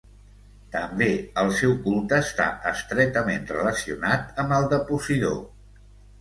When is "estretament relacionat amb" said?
2.71-4.57